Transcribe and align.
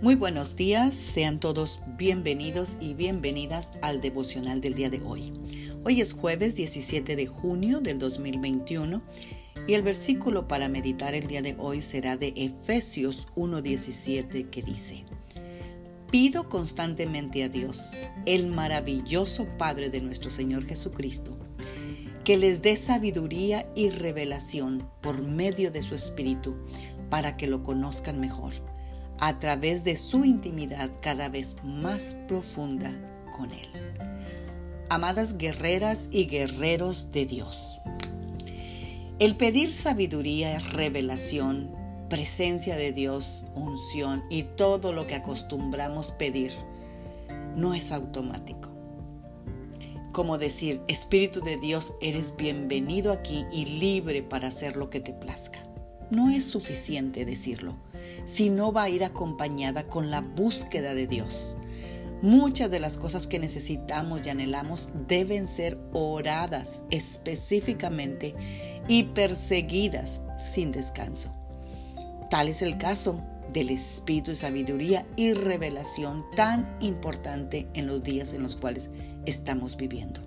Muy 0.00 0.14
buenos 0.14 0.54
días, 0.54 0.94
sean 0.94 1.40
todos 1.40 1.80
bienvenidos 1.96 2.78
y 2.80 2.94
bienvenidas 2.94 3.72
al 3.82 4.00
devocional 4.00 4.60
del 4.60 4.74
día 4.74 4.90
de 4.90 5.02
hoy. 5.02 5.32
Hoy 5.84 6.00
es 6.00 6.12
jueves 6.12 6.54
17 6.54 7.16
de 7.16 7.26
junio 7.26 7.80
del 7.80 7.98
2021 7.98 9.02
y 9.66 9.74
el 9.74 9.82
versículo 9.82 10.46
para 10.46 10.68
meditar 10.68 11.16
el 11.16 11.26
día 11.26 11.42
de 11.42 11.56
hoy 11.58 11.80
será 11.80 12.16
de 12.16 12.32
Efesios 12.36 13.26
1.17 13.34 14.50
que 14.50 14.62
dice, 14.62 15.04
Pido 16.12 16.48
constantemente 16.48 17.42
a 17.42 17.48
Dios, 17.48 17.94
el 18.24 18.46
maravilloso 18.46 19.48
Padre 19.58 19.90
de 19.90 20.00
nuestro 20.00 20.30
Señor 20.30 20.64
Jesucristo, 20.64 21.36
que 22.22 22.36
les 22.36 22.62
dé 22.62 22.76
sabiduría 22.76 23.68
y 23.74 23.90
revelación 23.90 24.88
por 25.02 25.20
medio 25.22 25.72
de 25.72 25.82
su 25.82 25.96
Espíritu 25.96 26.54
para 27.10 27.36
que 27.36 27.48
lo 27.48 27.64
conozcan 27.64 28.20
mejor 28.20 28.52
a 29.20 29.38
través 29.38 29.84
de 29.84 29.96
su 29.96 30.24
intimidad 30.24 30.90
cada 31.00 31.28
vez 31.28 31.56
más 31.62 32.16
profunda 32.26 32.92
con 33.36 33.50
Él. 33.50 33.68
Amadas 34.90 35.36
guerreras 35.36 36.08
y 36.10 36.26
guerreros 36.26 37.12
de 37.12 37.26
Dios, 37.26 37.78
el 39.18 39.36
pedir 39.36 39.74
sabiduría, 39.74 40.60
revelación, 40.60 41.70
presencia 42.08 42.76
de 42.76 42.92
Dios, 42.92 43.44
unción 43.54 44.22
y 44.30 44.44
todo 44.44 44.92
lo 44.92 45.06
que 45.06 45.16
acostumbramos 45.16 46.12
pedir 46.12 46.52
no 47.56 47.74
es 47.74 47.92
automático. 47.92 48.70
Como 50.12 50.38
decir, 50.38 50.80
Espíritu 50.88 51.40
de 51.40 51.58
Dios, 51.58 51.92
eres 52.00 52.34
bienvenido 52.36 53.12
aquí 53.12 53.44
y 53.52 53.66
libre 53.66 54.22
para 54.22 54.48
hacer 54.48 54.76
lo 54.76 54.88
que 54.88 55.00
te 55.00 55.12
plazca. 55.12 55.58
No 56.10 56.30
es 56.30 56.44
suficiente 56.46 57.24
decirlo 57.24 57.76
si 58.24 58.50
no 58.50 58.72
va 58.72 58.84
a 58.84 58.88
ir 58.88 59.04
acompañada 59.04 59.84
con 59.86 60.10
la 60.10 60.20
búsqueda 60.20 60.94
de 60.94 61.06
Dios. 61.06 61.56
Muchas 62.20 62.70
de 62.70 62.80
las 62.80 62.98
cosas 62.98 63.26
que 63.26 63.38
necesitamos 63.38 64.26
y 64.26 64.30
anhelamos 64.30 64.88
deben 65.06 65.46
ser 65.46 65.78
oradas 65.92 66.82
específicamente 66.90 68.34
y 68.88 69.04
perseguidas 69.04 70.20
sin 70.36 70.72
descanso. 70.72 71.32
Tal 72.30 72.48
es 72.48 72.60
el 72.60 72.76
caso 72.76 73.22
del 73.52 73.70
espíritu 73.70 74.30
de 74.32 74.36
sabiduría 74.36 75.06
y 75.16 75.32
revelación 75.32 76.24
tan 76.34 76.76
importante 76.80 77.68
en 77.74 77.86
los 77.86 78.02
días 78.02 78.34
en 78.34 78.42
los 78.42 78.56
cuales 78.56 78.90
estamos 79.24 79.76
viviendo. 79.76 80.20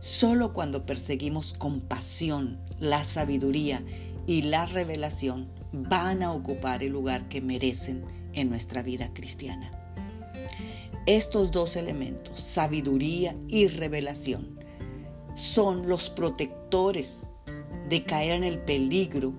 Solo 0.00 0.52
cuando 0.52 0.84
perseguimos 0.84 1.52
con 1.52 1.80
pasión 1.80 2.58
la 2.78 3.04
sabiduría 3.04 3.82
y 4.26 4.42
la 4.42 4.66
revelación 4.66 5.48
van 5.82 6.22
a 6.22 6.32
ocupar 6.32 6.82
el 6.82 6.92
lugar 6.92 7.28
que 7.28 7.40
merecen 7.40 8.04
en 8.32 8.50
nuestra 8.50 8.82
vida 8.82 9.12
cristiana. 9.12 9.70
Estos 11.06 11.52
dos 11.52 11.76
elementos, 11.76 12.40
sabiduría 12.40 13.36
y 13.48 13.68
revelación, 13.68 14.58
son 15.34 15.88
los 15.88 16.10
protectores 16.10 17.30
de 17.88 18.02
caer 18.04 18.32
en 18.32 18.44
el 18.44 18.58
peligro 18.58 19.34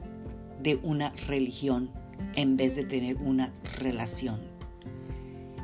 de 0.61 0.79
una 0.83 1.11
religión 1.27 1.91
en 2.35 2.55
vez 2.55 2.75
de 2.75 2.83
tener 2.83 3.17
una 3.17 3.53
relación. 3.79 4.39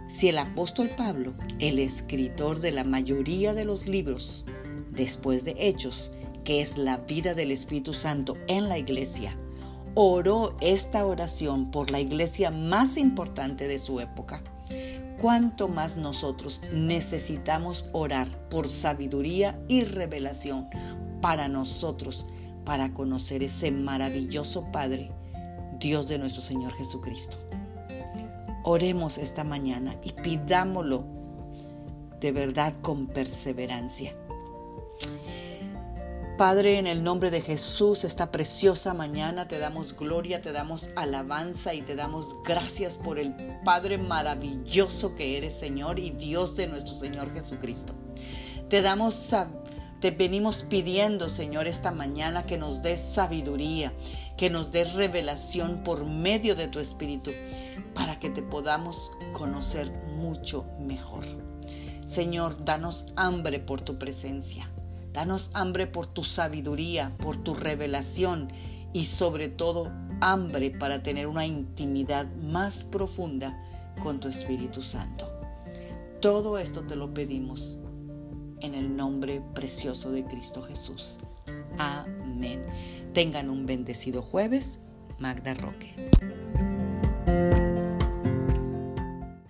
Si 0.09 0.29
el 0.29 0.37
apóstol 0.37 0.89
Pablo, 0.95 1.33
el 1.59 1.79
escritor 1.79 2.59
de 2.59 2.71
la 2.71 2.83
mayoría 2.83 3.53
de 3.53 3.65
los 3.65 3.87
libros, 3.87 4.45
después 4.91 5.43
de 5.45 5.55
Hechos, 5.57 6.11
que 6.43 6.61
es 6.61 6.77
la 6.77 6.97
vida 6.97 7.33
del 7.33 7.51
Espíritu 7.51 7.93
Santo 7.93 8.37
en 8.47 8.69
la 8.69 8.77
iglesia, 8.77 9.37
oró 9.95 10.55
esta 10.59 11.05
oración 11.05 11.69
por 11.69 11.91
la 11.91 11.99
iglesia 11.99 12.51
más 12.51 12.97
importante 12.97 13.67
de 13.67 13.79
su 13.79 13.99
época, 13.99 14.41
cuánto 15.21 15.67
más 15.67 15.97
nosotros 15.97 16.61
necesitamos 16.73 17.85
orar 17.91 18.27
por 18.49 18.67
sabiduría 18.67 19.59
y 19.67 19.83
revelación 19.83 20.67
para 21.21 21.47
nosotros, 21.47 22.25
para 22.65 22.93
conocer 22.93 23.43
ese 23.43 23.71
maravilloso 23.71 24.65
Padre, 24.71 25.09
Dios 25.79 26.07
de 26.07 26.17
nuestro 26.17 26.41
Señor 26.41 26.73
Jesucristo. 26.73 27.37
Oremos 28.63 29.17
esta 29.17 29.43
mañana 29.43 29.93
y 30.03 30.13
pidámoslo 30.13 31.05
de 32.19 32.31
verdad 32.31 32.73
con 32.81 33.07
perseverancia. 33.07 34.15
Padre, 36.37 36.79
en 36.79 36.87
el 36.87 37.03
nombre 37.03 37.29
de 37.29 37.41
Jesús, 37.41 38.03
esta 38.03 38.31
preciosa 38.31 38.95
mañana 38.95 39.47
te 39.47 39.59
damos 39.59 39.95
gloria, 39.95 40.41
te 40.41 40.51
damos 40.51 40.89
alabanza 40.95 41.75
y 41.75 41.83
te 41.83 41.95
damos 41.95 42.35
gracias 42.43 42.97
por 42.97 43.19
el 43.19 43.35
Padre 43.63 43.99
maravilloso 43.99 45.13
que 45.13 45.37
eres, 45.37 45.53
Señor, 45.53 45.99
y 45.99 46.09
Dios 46.09 46.55
de 46.55 46.67
nuestro 46.67 46.95
Señor 46.95 47.31
Jesucristo. 47.33 47.93
Te 48.67 48.81
damos 48.81 49.29
te 49.99 50.09
venimos 50.09 50.63
pidiendo, 50.63 51.29
Señor, 51.29 51.67
esta 51.67 51.91
mañana 51.91 52.47
que 52.47 52.57
nos 52.57 52.81
des 52.81 52.99
sabiduría, 52.99 53.93
que 54.35 54.49
nos 54.49 54.71
des 54.71 54.91
revelación 54.93 55.83
por 55.83 56.03
medio 56.03 56.55
de 56.55 56.67
tu 56.67 56.79
Espíritu, 56.79 57.29
para 57.93 58.17
que 58.17 58.31
te 58.31 58.41
podamos 58.41 59.11
conocer 59.33 59.91
mucho 60.17 60.65
mejor. 60.79 61.25
Señor, 62.07 62.65
danos 62.65 63.05
hambre 63.15 63.59
por 63.59 63.81
tu 63.81 63.99
presencia. 63.99 64.67
Danos 65.13 65.51
hambre 65.53 65.87
por 65.87 66.07
tu 66.07 66.23
sabiduría, 66.23 67.13
por 67.19 67.37
tu 67.37 67.53
revelación 67.53 68.51
y 68.93 69.05
sobre 69.05 69.47
todo 69.47 69.91
hambre 70.21 70.71
para 70.71 71.03
tener 71.03 71.27
una 71.27 71.45
intimidad 71.45 72.27
más 72.35 72.83
profunda 72.83 73.57
con 74.01 74.19
tu 74.19 74.27
Espíritu 74.27 74.81
Santo. 74.81 75.31
Todo 76.19 76.57
esto 76.57 76.81
te 76.81 76.95
lo 76.95 77.13
pedimos 77.13 77.77
en 78.61 78.75
el 78.75 78.95
nombre 78.95 79.41
precioso 79.53 80.11
de 80.11 80.25
Cristo 80.25 80.61
Jesús. 80.63 81.19
Amén. 81.77 82.65
Tengan 83.13 83.49
un 83.49 83.65
bendecido 83.65 84.21
jueves. 84.21 84.79
Magda 85.19 85.53
Roque. 85.53 86.72